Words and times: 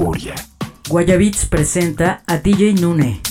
Furia. 0.00 0.34
Guayabits 0.88 1.44
presenta 1.44 2.22
a 2.26 2.38
DJ 2.38 2.72
Nune. 2.80 3.29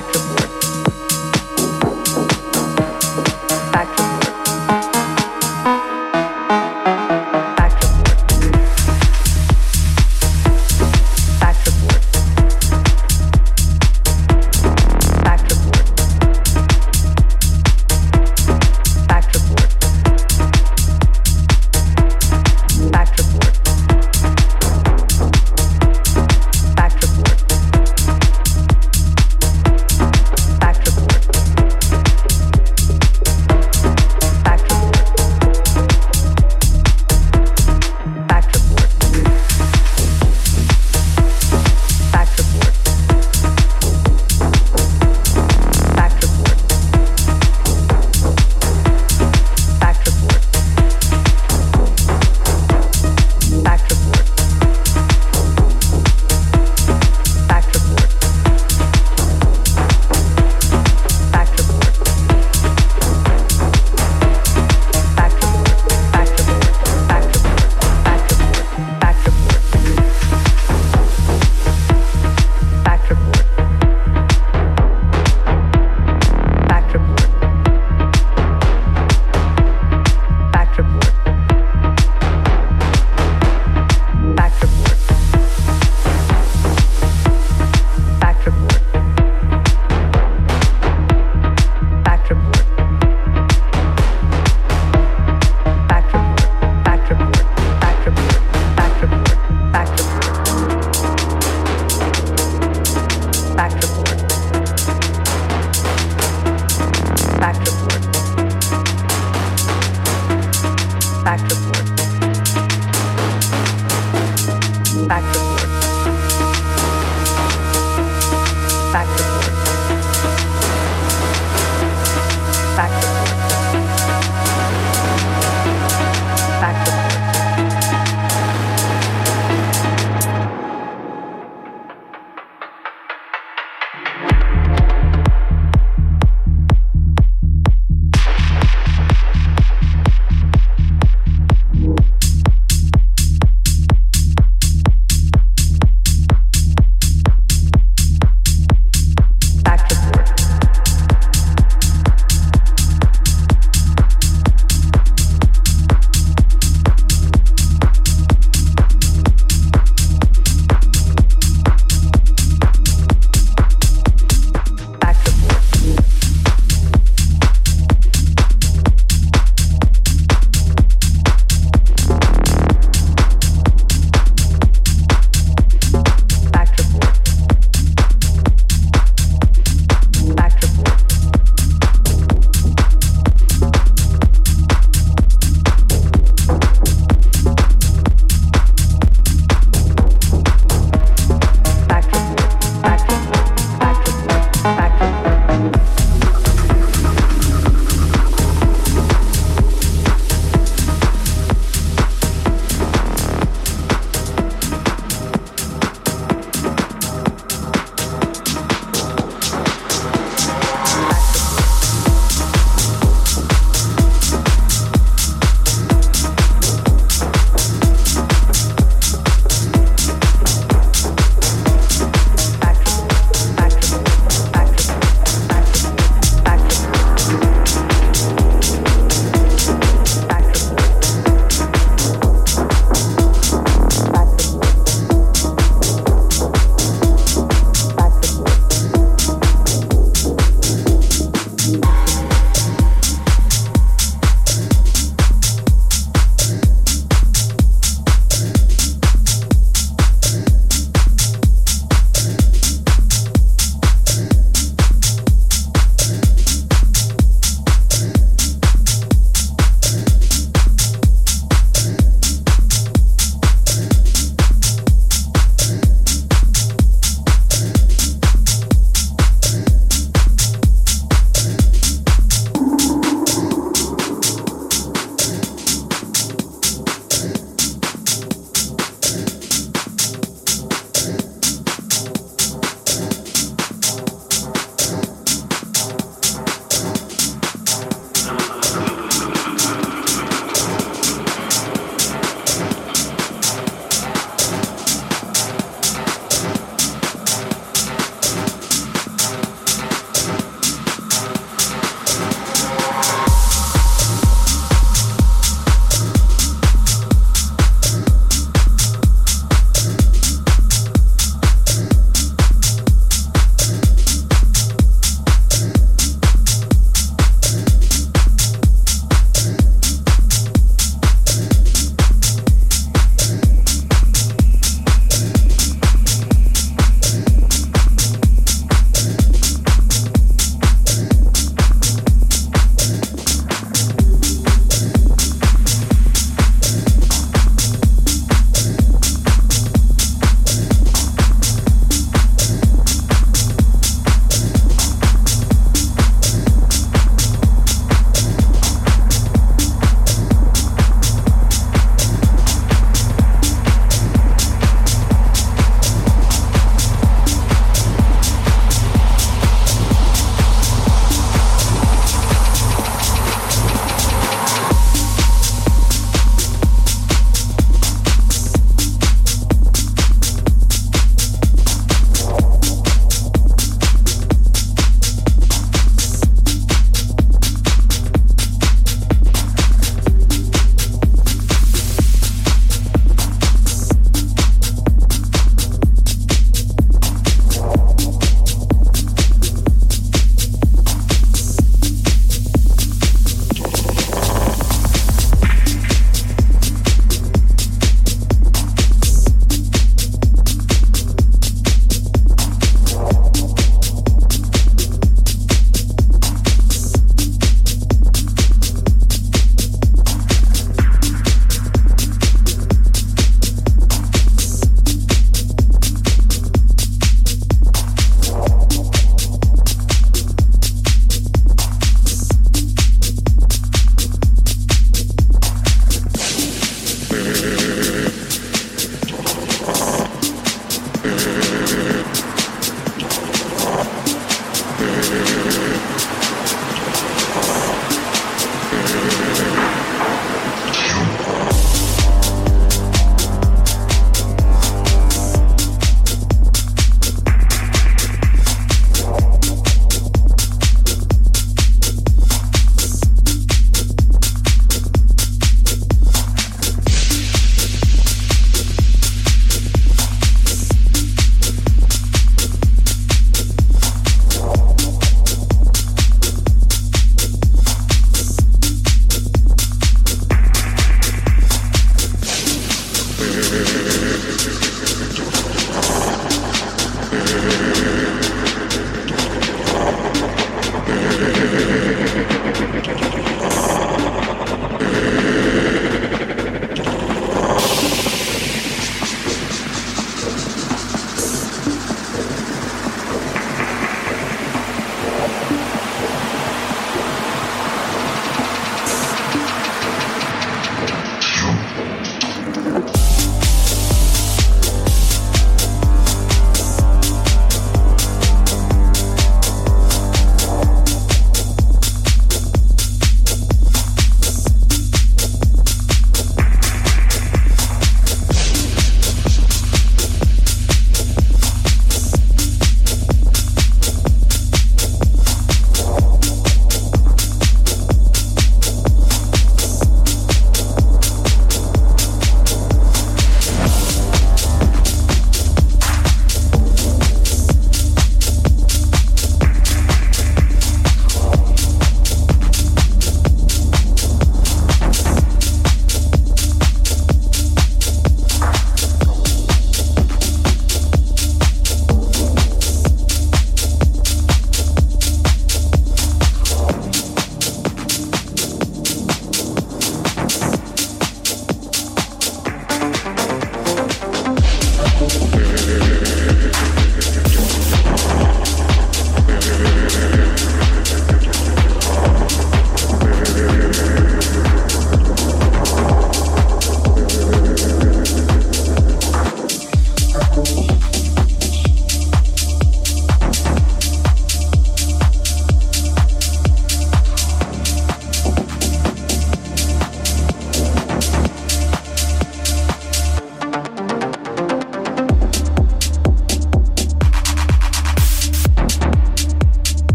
back 0.00 0.12
to 0.12 0.18
work. 0.18 0.57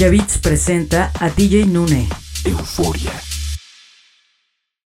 Guayabits 0.00 0.38
presenta 0.38 1.12
a 1.20 1.28
DJ 1.28 1.66
Nune. 1.66 2.19